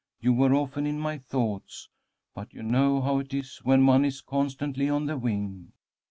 [0.19, 1.87] You were often in my thoughts,
[2.33, 5.73] but you know how it is when one is constantly on the wing.